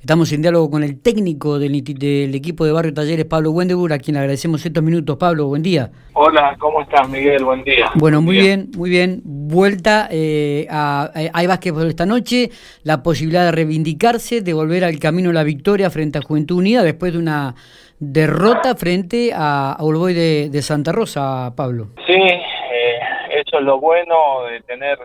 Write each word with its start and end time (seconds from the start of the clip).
Estamos 0.00 0.32
en 0.32 0.42
diálogo 0.42 0.70
con 0.70 0.84
el 0.84 1.02
técnico 1.02 1.58
del, 1.58 1.82
del 1.82 2.32
equipo 2.32 2.64
de 2.64 2.70
Barrio 2.70 2.94
Talleres, 2.94 3.24
Pablo 3.24 3.50
Wendebur, 3.50 3.92
a 3.92 3.98
quien 3.98 4.14
le 4.14 4.20
agradecemos 4.20 4.64
estos 4.64 4.80
minutos. 4.80 5.16
Pablo, 5.16 5.46
buen 5.46 5.60
día. 5.60 5.90
Hola, 6.14 6.56
¿cómo 6.60 6.82
estás, 6.82 7.08
Miguel? 7.08 7.44
Buen 7.44 7.64
día. 7.64 7.90
Bueno, 7.96 8.22
muy 8.22 8.36
bien, 8.36 8.70
muy 8.76 8.90
bien. 8.90 9.22
Vuelta 9.24 10.08
eh, 10.08 10.68
a, 10.70 11.10
hay 11.32 11.46
básquetbol 11.48 11.88
esta 11.88 12.06
noche, 12.06 12.50
la 12.84 13.02
posibilidad 13.02 13.46
de 13.46 13.52
reivindicarse, 13.52 14.40
de 14.40 14.52
volver 14.52 14.84
al 14.84 15.00
camino 15.00 15.30
de 15.30 15.34
la 15.34 15.42
victoria 15.42 15.90
frente 15.90 16.18
a 16.18 16.22
Juventud 16.22 16.58
Unida 16.58 16.84
después 16.84 17.12
de 17.12 17.18
una 17.18 17.56
derrota 17.98 18.76
frente 18.76 19.32
a, 19.34 19.72
a 19.72 19.84
de, 19.84 20.48
de, 20.48 20.62
Santa 20.62 20.92
Rosa, 20.92 21.52
Pablo. 21.56 21.88
Sí, 22.06 22.12
eh, 22.12 22.98
eso 23.32 23.58
es 23.58 23.64
lo 23.64 23.80
bueno 23.80 24.44
de 24.44 24.60
tener 24.60 24.96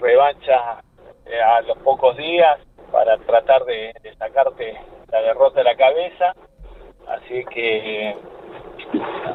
revancha 0.00 0.80
eh, 1.26 1.38
a 1.38 1.60
los 1.66 1.76
pocos 1.78 2.16
días 2.16 2.58
para 2.90 3.16
tratar 3.18 3.64
de, 3.64 3.92
sacarte 4.18 4.74
la 5.10 5.20
derrota 5.22 5.60
de 5.60 5.64
la 5.64 5.76
cabeza. 5.76 6.34
Así 7.08 7.44
que 7.46 8.16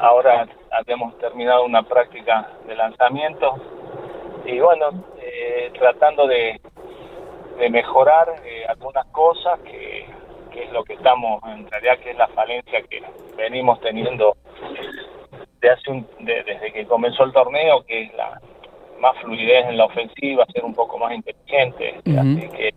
ahora 0.00 0.46
habíamos 0.70 1.16
terminado 1.18 1.64
una 1.64 1.82
práctica 1.82 2.50
de 2.66 2.74
lanzamiento 2.76 3.54
y 4.44 4.58
bueno, 4.60 4.90
eh, 5.20 5.70
tratando 5.78 6.26
de, 6.26 6.60
de 7.58 7.70
mejorar 7.70 8.34
eh, 8.44 8.64
algunas 8.68 9.06
cosas 9.06 9.58
que, 9.60 10.06
que, 10.52 10.64
es 10.64 10.72
lo 10.72 10.84
que 10.84 10.94
estamos, 10.94 11.42
en 11.46 11.68
realidad 11.70 11.98
que 11.98 12.10
es 12.10 12.18
la 12.18 12.28
falencia 12.28 12.82
que 12.82 13.02
venimos 13.36 13.80
teniendo 13.80 14.36
de 15.60 15.70
hace 15.70 15.90
un, 15.90 16.06
desde 16.20 16.72
que 16.72 16.86
comenzó 16.86 17.24
el 17.24 17.32
torneo, 17.32 17.84
que 17.86 18.02
es 18.02 18.14
la 18.14 18.40
más 19.00 19.16
fluidez 19.18 19.66
en 19.66 19.78
la 19.78 19.86
ofensiva, 19.86 20.44
ser 20.52 20.64
un 20.64 20.74
poco 20.74 20.98
más 20.98 21.12
inteligente. 21.12 22.00
Así 22.06 22.48
que 22.50 22.74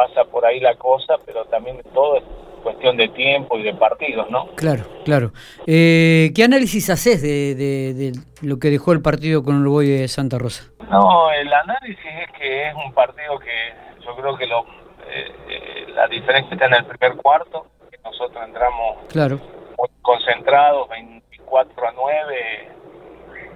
pasa 0.00 0.24
por 0.24 0.46
ahí 0.46 0.60
la 0.60 0.74
cosa, 0.76 1.16
pero 1.26 1.44
también 1.46 1.82
todo 1.92 2.16
es 2.16 2.24
cuestión 2.62 2.96
de 2.96 3.08
tiempo 3.08 3.58
y 3.58 3.62
de 3.62 3.74
partidos, 3.74 4.30
¿no? 4.30 4.46
Claro, 4.54 4.84
claro. 5.04 5.32
Eh, 5.66 6.30
¿Qué 6.34 6.44
análisis 6.44 6.88
haces 6.88 7.20
de, 7.20 7.54
de, 7.54 8.12
lo 8.40 8.58
que 8.58 8.70
dejó 8.70 8.92
el 8.92 9.02
partido 9.02 9.42
con 9.42 9.60
Uruguay 9.60 9.88
de 9.88 10.08
Santa 10.08 10.38
Rosa? 10.38 10.64
No, 10.90 11.30
el 11.32 11.52
análisis 11.52 11.98
es 12.04 12.32
que 12.38 12.68
es 12.68 12.74
un 12.74 12.92
partido 12.94 13.38
que 13.38 13.74
yo 14.04 14.16
creo 14.16 14.36
que 14.38 14.46
lo, 14.46 14.64
eh, 15.06 15.86
la 15.94 16.06
diferencia 16.08 16.54
está 16.54 16.66
en 16.66 16.74
el 16.74 16.84
primer 16.86 17.16
cuarto, 17.18 17.66
que 17.90 17.98
nosotros 18.02 18.42
entramos 18.42 18.98
claro. 19.10 19.38
muy 19.78 19.88
concentrados, 20.00 20.88
24 20.88 21.88
a 21.88 21.92
9, 21.92 22.68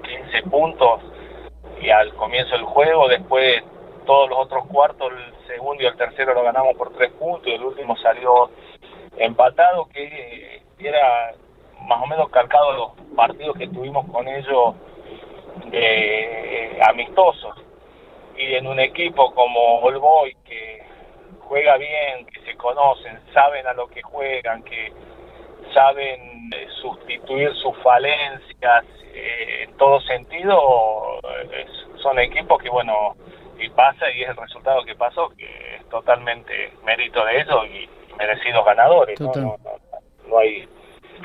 15 0.02 0.42
puntos, 0.50 1.00
y 1.80 1.88
al 1.88 2.14
comienzo 2.14 2.54
del 2.54 2.64
juego, 2.64 3.08
después 3.08 3.62
todos 4.04 4.28
los 4.28 4.38
otros 4.38 4.66
cuartos, 4.66 5.12
el 5.12 5.46
segundo 5.46 5.82
y 5.82 5.86
el 5.86 5.96
tercero 5.96 6.34
lo 6.34 6.42
ganamos 6.42 6.76
por 6.76 6.92
tres 6.94 7.10
puntos 7.12 7.48
y 7.48 7.52
el 7.52 7.64
último 7.64 7.96
salió 7.96 8.50
empatado, 9.16 9.86
que 9.86 10.62
era 10.78 11.34
más 11.82 12.02
o 12.02 12.06
menos 12.06 12.28
calcado 12.30 12.72
los 12.72 13.16
partidos 13.16 13.56
que 13.56 13.68
tuvimos 13.68 14.06
con 14.10 14.26
ellos 14.28 14.74
eh, 15.72 16.78
amistosos. 16.88 17.56
Y 18.36 18.54
en 18.54 18.66
un 18.66 18.80
equipo 18.80 19.32
como 19.32 19.80
All 19.80 19.98
Boy, 19.98 20.36
que 20.44 20.82
juega 21.40 21.76
bien, 21.76 22.26
que 22.26 22.40
se 22.40 22.56
conocen, 22.56 23.20
saben 23.32 23.66
a 23.66 23.74
lo 23.74 23.86
que 23.88 24.02
juegan, 24.02 24.62
que 24.64 24.92
saben 25.72 26.50
eh, 26.52 26.66
sustituir 26.82 27.52
sus 27.54 27.76
falencias 27.82 28.84
eh, 29.14 29.64
en 29.64 29.76
todo 29.76 30.00
sentido, 30.00 31.20
son 32.02 32.18
equipos 32.18 32.60
que, 32.62 32.68
bueno, 32.68 33.14
y 33.64 33.68
pasa 33.70 34.10
y 34.14 34.22
es 34.22 34.28
el 34.28 34.36
resultado 34.36 34.84
que 34.84 34.94
pasó, 34.94 35.28
que 35.36 35.76
es 35.76 35.88
totalmente 35.88 36.72
mérito 36.84 37.24
de 37.24 37.40
ellos 37.40 37.60
y, 37.66 37.88
merecidos 38.16 38.64
ganadores. 38.64 39.20
¿no? 39.20 39.32
No, 40.28 40.38
hay 40.38 40.68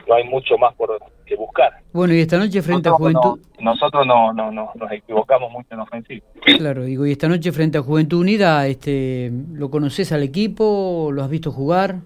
no 0.08 0.16
hay 0.16 0.23
mucho 0.23 0.58
más 0.58 0.73
por 0.76 0.98
que 1.26 1.36
buscar. 1.36 1.72
Bueno, 1.94 2.14
y 2.16 2.22
esta 2.22 2.38
noche 2.38 2.62
frente 2.62 2.90
a 2.90 2.94
Juventud... 2.94 3.40
nosotros 3.60 4.05
no, 4.08 4.33
no, 4.33 4.52
no, 4.52 4.72
nos 4.73 4.92
equivocamos 4.92 5.52
mucho 5.52 5.67
en 5.72 5.80
ofensiva. 5.82 6.26
Claro, 6.58 6.83
digo, 6.83 7.05
y 7.05 7.11
esta 7.11 7.27
noche 7.27 7.52
frente 7.52 7.77
a 7.77 7.82
Juventud 7.82 8.22
Unida, 8.22 8.66
este, 8.66 9.32
¿lo 9.54 9.70
conoces 9.70 10.11
al 10.11 10.23
equipo? 10.23 11.11
¿Lo 11.14 11.21
has 11.21 11.30
visto 11.30 11.52
jugar? 11.52 11.98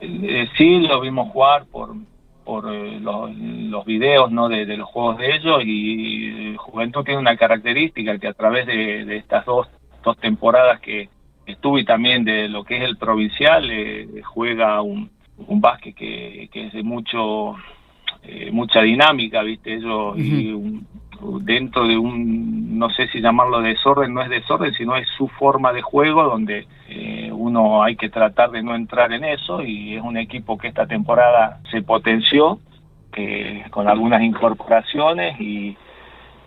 Eh, 0.00 0.46
sí, 0.56 0.80
lo 0.80 1.00
vimos 1.00 1.30
jugar 1.30 1.66
por, 1.66 1.94
por 2.44 2.72
eh, 2.72 3.00
los, 3.00 3.84
videos 3.84 4.30
¿no? 4.30 4.48
de, 4.48 4.66
los 4.76 4.88
juegos 4.88 5.18
de 5.18 5.34
ellos 5.34 5.62
y 5.64 6.26
eh, 6.26 6.56
Juventud 6.56 7.04
tiene 7.04 7.20
una 7.20 7.36
característica 7.36 8.18
que 8.18 8.28
a 8.28 8.34
través 8.34 8.66
de, 8.66 9.16
estas 9.16 9.44
dos, 9.44 9.68
dos 10.02 10.16
temporadas 10.18 10.80
que 10.80 11.08
estuve 11.46 11.80
y 11.80 11.84
también 11.84 12.24
de 12.24 12.48
lo 12.48 12.64
que 12.64 12.76
es 12.76 12.84
el 12.84 12.96
provincial 12.96 13.70
eh, 13.70 14.22
juega 14.22 14.80
un, 14.82 15.10
un 15.46 15.60
básquet 15.60 15.94
que, 15.94 16.48
que 16.52 16.66
es 16.66 16.72
de 16.72 16.82
mucho 16.82 17.56
mucha 18.52 18.80
dinámica 18.80 19.42
viste 19.42 19.74
ellos 19.74 20.16
y 20.16 20.50
un, 20.50 20.86
dentro 21.40 21.86
de 21.86 21.96
un, 21.96 22.78
no 22.78 22.90
sé 22.90 23.08
si 23.08 23.20
llamarlo 23.20 23.60
desorden, 23.60 24.12
no 24.12 24.22
es 24.22 24.30
desorden, 24.30 24.72
sino 24.74 24.96
es 24.96 25.08
su 25.16 25.28
forma 25.28 25.72
de 25.72 25.82
juego 25.82 26.24
donde 26.24 26.66
eh, 26.88 27.13
uno 27.44 27.82
hay 27.82 27.96
que 27.96 28.08
tratar 28.08 28.50
de 28.50 28.62
no 28.62 28.74
entrar 28.74 29.12
en 29.12 29.24
eso 29.24 29.62
y 29.62 29.96
es 29.96 30.02
un 30.02 30.16
equipo 30.16 30.56
que 30.56 30.68
esta 30.68 30.86
temporada 30.86 31.60
se 31.70 31.82
potenció 31.82 32.58
con 33.70 33.86
algunas 33.86 34.22
incorporaciones 34.22 35.40
y, 35.40 35.76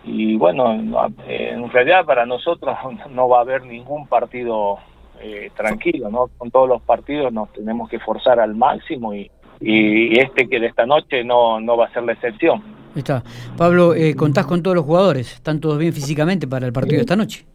y 0.03 0.36
bueno, 0.36 0.74
en 0.74 1.69
realidad 1.69 2.03
para 2.06 2.25
nosotros 2.25 2.75
no 3.09 3.30
va 3.30 3.38
a 3.40 3.41
haber 3.41 3.66
ningún 3.66 4.07
partido 4.07 4.80
eh, 5.19 5.50
tranquilo, 5.56 6.09
¿no? 6.09 6.30
Con 6.38 6.52
todos 6.52 6.68
los 6.68 6.81
partidos 6.81 7.31
nos 7.31 7.52
tenemos 7.53 7.90
que 7.90 8.00
forzar 8.00 8.40
al 8.40 8.56
máximo 8.56 9.13
y, 9.13 9.31
y 9.59 10.19
este 10.19 10.47
que 10.47 10.59
de 10.59 10.68
esta 10.68 10.86
noche 10.86 11.24
no, 11.24 11.59
no 11.59 11.78
va 11.78 11.86
a 11.86 11.94
ser 11.94 12.03
la 12.03 12.13
excepción. 12.13 12.62
Está. 12.96 13.24
Pablo, 13.57 13.94
eh, 13.94 14.16
¿contás 14.16 14.46
con 14.46 14.62
todos 14.62 14.75
los 14.75 14.86
jugadores? 14.86 15.34
¿Están 15.34 15.59
todos 15.59 15.78
bien 15.78 15.94
físicamente 15.94 16.47
para 16.47 16.66
el 16.66 16.74
partido 16.74 16.97
de 16.97 17.02
esta 17.02 17.16
noche? 17.16 17.46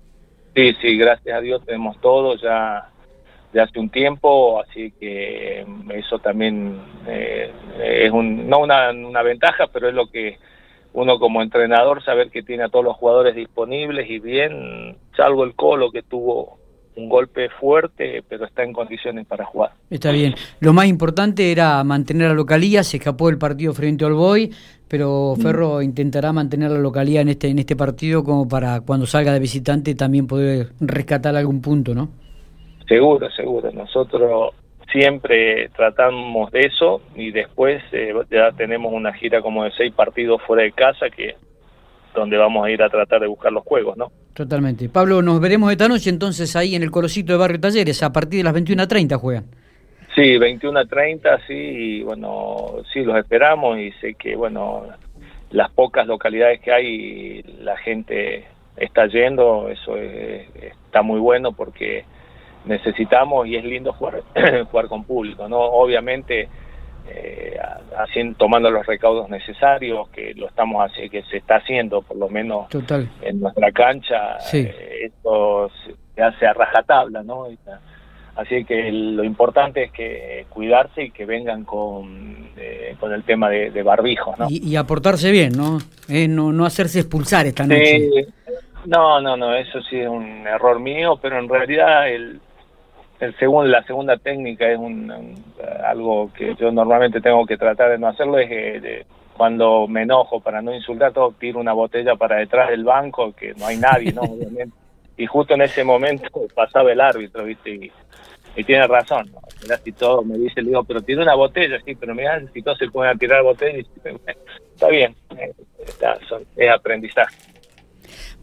Sí, 0.54 0.72
sí, 0.80 0.96
gracias 0.96 1.36
a 1.36 1.40
Dios 1.40 1.64
tenemos 1.64 1.98
todo 2.00 2.36
ya 2.36 2.91
de 3.52 3.60
hace 3.60 3.78
un 3.78 3.90
tiempo, 3.90 4.60
así 4.60 4.92
que 4.98 5.64
mm, 5.66 5.90
eso 5.92 6.18
también 6.18 6.80
eh, 7.06 7.52
es 7.78 8.10
un, 8.10 8.48
no 8.48 8.60
una, 8.60 8.90
una 8.90 9.22
ventaja, 9.22 9.66
pero 9.72 9.88
es 9.88 9.94
lo 9.94 10.06
que 10.06 10.38
uno 10.94 11.18
como 11.18 11.42
entrenador 11.42 12.02
saber 12.04 12.30
que 12.30 12.42
tiene 12.42 12.64
a 12.64 12.68
todos 12.68 12.84
los 12.84 12.96
jugadores 12.96 13.34
disponibles 13.34 14.08
y 14.10 14.18
bien, 14.18 14.96
salvo 15.16 15.44
el 15.44 15.54
Colo 15.54 15.90
que 15.90 16.02
tuvo 16.02 16.58
un 16.94 17.08
golpe 17.08 17.48
fuerte, 17.48 18.22
pero 18.28 18.44
está 18.44 18.62
en 18.62 18.72
condiciones 18.72 19.26
para 19.26 19.46
jugar. 19.46 19.72
Está 19.88 20.12
bien. 20.12 20.34
Lo 20.60 20.74
más 20.74 20.86
importante 20.86 21.50
era 21.50 21.82
mantener 21.84 22.28
la 22.28 22.34
localía, 22.34 22.84
se 22.84 22.98
escapó 22.98 23.30
el 23.30 23.38
partido 23.38 23.72
frente 23.72 24.04
al 24.04 24.12
Boy, 24.12 24.52
pero 24.88 25.34
mm. 25.36 25.40
Ferro 25.40 25.82
intentará 25.82 26.32
mantener 26.32 26.70
la 26.70 26.78
localidad 26.78 27.22
en 27.22 27.30
este 27.30 27.48
en 27.48 27.58
este 27.58 27.76
partido 27.76 28.22
como 28.24 28.46
para 28.46 28.82
cuando 28.82 29.06
salga 29.06 29.32
de 29.32 29.40
visitante 29.40 29.94
también 29.94 30.26
poder 30.26 30.72
rescatar 30.80 31.34
algún 31.34 31.62
punto, 31.62 31.94
¿no? 31.94 32.10
Seguro, 32.92 33.30
seguro. 33.30 33.72
Nosotros 33.72 34.54
siempre 34.92 35.70
tratamos 35.70 36.52
de 36.52 36.60
eso 36.60 37.00
y 37.16 37.30
después 37.30 37.82
eh, 37.90 38.12
ya 38.30 38.52
tenemos 38.52 38.92
una 38.92 39.14
gira 39.14 39.40
como 39.40 39.64
de 39.64 39.70
seis 39.70 39.94
partidos 39.94 40.42
fuera 40.42 40.64
de 40.64 40.72
casa 40.72 41.08
que 41.08 41.36
donde 42.14 42.36
vamos 42.36 42.66
a 42.66 42.70
ir 42.70 42.82
a 42.82 42.90
tratar 42.90 43.22
de 43.22 43.28
buscar 43.28 43.50
los 43.50 43.64
juegos, 43.64 43.96
¿no? 43.96 44.12
Totalmente. 44.34 44.90
Pablo, 44.90 45.22
nos 45.22 45.40
veremos 45.40 45.72
esta 45.72 45.88
noche 45.88 46.10
entonces 46.10 46.54
ahí 46.54 46.74
en 46.74 46.82
el 46.82 46.90
Colosito 46.90 47.32
de 47.32 47.38
Barrio 47.38 47.60
Talleres, 47.60 48.02
a 48.02 48.12
partir 48.12 48.40
de 48.40 48.44
las 48.44 48.54
21.30 48.54 49.16
juegan. 49.16 49.44
Sí, 50.14 50.36
21.30, 50.36 51.46
sí, 51.46 51.54
y 51.54 52.02
bueno, 52.02 52.82
sí, 52.92 53.00
los 53.04 53.16
esperamos 53.16 53.78
y 53.78 53.90
sé 53.92 54.12
que, 54.12 54.36
bueno, 54.36 54.82
las 55.50 55.70
pocas 55.70 56.06
localidades 56.06 56.60
que 56.60 56.70
hay, 56.70 57.42
la 57.62 57.78
gente 57.78 58.44
está 58.76 59.06
yendo, 59.06 59.70
eso 59.70 59.96
está 59.96 61.00
muy 61.00 61.20
bueno 61.20 61.52
porque 61.52 62.04
necesitamos 62.64 63.46
y 63.46 63.56
es 63.56 63.64
lindo 63.64 63.92
jugar, 63.92 64.22
jugar 64.70 64.86
con 64.88 65.04
público, 65.04 65.48
¿no? 65.48 65.58
Obviamente 65.58 66.48
eh, 67.08 67.58
haciendo, 67.98 68.36
tomando 68.36 68.70
los 68.70 68.86
recaudos 68.86 69.28
necesarios, 69.28 70.08
que 70.10 70.34
lo 70.34 70.48
estamos 70.48 70.84
haciendo, 70.84 71.10
que 71.10 71.22
se 71.24 71.38
está 71.38 71.56
haciendo, 71.56 72.02
por 72.02 72.16
lo 72.16 72.28
menos 72.28 72.66
en 73.22 73.40
nuestra 73.40 73.72
cancha, 73.72 74.38
eh, 74.52 75.06
esto 75.06 75.70
se 76.14 76.22
hace 76.22 76.46
a 76.46 76.52
rajatabla, 76.52 77.22
¿no? 77.22 77.46
Así 78.34 78.64
que 78.64 78.90
lo 78.90 79.24
importante 79.24 79.84
es 79.84 79.92
que 79.92 80.46
cuidarse 80.48 81.04
y 81.04 81.10
que 81.10 81.26
vengan 81.26 81.64
con, 81.64 82.48
eh, 82.56 82.96
con 82.98 83.12
el 83.12 83.24
tema 83.24 83.50
de, 83.50 83.70
de 83.70 83.82
barbijos, 83.82 84.38
¿no? 84.38 84.46
Y, 84.48 84.74
aportarse 84.76 85.30
bien, 85.30 85.52
¿no? 85.52 85.78
Eh, 86.08 86.28
¿no? 86.28 86.50
No 86.50 86.64
hacerse 86.64 87.00
expulsar 87.00 87.46
esta 87.46 87.66
noche. 87.66 88.08
No, 88.86 89.20
no, 89.20 89.36
no, 89.36 89.54
eso 89.54 89.80
sí 89.82 90.00
es 90.00 90.08
un 90.08 90.46
error 90.46 90.80
mío, 90.80 91.18
pero 91.20 91.38
en 91.38 91.48
realidad 91.48 92.08
el, 92.08 92.40
segundo, 93.38 93.68
la 93.70 93.84
segunda 93.84 94.16
técnica 94.16 94.68
es 94.68 94.78
un, 94.78 95.12
algo 95.84 96.32
que 96.32 96.54
yo 96.56 96.72
normalmente 96.72 97.20
tengo 97.20 97.46
que 97.46 97.56
tratar 97.56 97.90
de 97.90 97.98
no 97.98 98.08
hacerlo, 98.08 98.38
es 98.38 98.50
eh, 98.50 99.06
cuando 99.36 99.86
me 99.86 100.02
enojo 100.02 100.40
para 100.40 100.60
no 100.60 100.74
insultar, 100.74 101.12
todo 101.12 101.32
tiro 101.38 101.60
una 101.60 101.72
botella 101.72 102.16
para 102.16 102.36
detrás 102.36 102.70
del 102.70 102.84
banco, 102.84 103.32
que 103.32 103.54
no 103.54 103.66
hay 103.66 103.76
nadie, 103.76 104.12
¿no? 104.12 104.22
y 105.16 105.26
justo 105.26 105.54
en 105.54 105.62
ese 105.62 105.84
momento 105.84 106.28
pasaba 106.54 106.90
el 106.90 107.00
árbitro, 107.00 107.44
¿viste? 107.44 107.70
Y, 107.70 107.92
y 108.56 108.64
tiene 108.64 108.86
razón, 108.86 109.30
¿no? 109.32 109.40
mirá 109.62 109.78
si 109.78 109.92
todo 109.92 110.22
me 110.22 110.36
dice, 110.36 110.60
le 110.60 110.68
digo, 110.68 110.84
pero 110.84 111.00
tiene 111.00 111.22
una 111.22 111.34
botella, 111.34 111.78
sí, 111.84 111.94
pero 111.94 112.14
mirá 112.14 112.42
si 112.52 112.60
todos 112.62 112.78
se 112.78 112.88
pueden 112.88 113.18
tirar 113.18 113.42
botella, 113.42 113.78
y, 113.78 113.86
está 114.74 114.88
bien, 114.88 115.14
eh, 115.38 115.52
está, 115.86 116.18
son, 116.28 116.44
es 116.56 116.70
aprendizaje. 116.70 117.36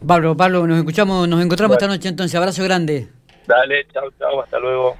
Pablo, 0.04 0.34
Pablo, 0.34 0.66
nos 0.66 0.78
escuchamos, 0.78 1.28
nos 1.28 1.44
encontramos 1.44 1.76
esta 1.76 1.86
noche 1.86 2.08
entonces, 2.08 2.34
abrazo 2.34 2.64
grande. 2.64 3.08
Dale, 3.50 3.84
chao, 3.92 4.08
chao, 4.16 4.40
hasta 4.42 4.60
luego. 4.60 4.88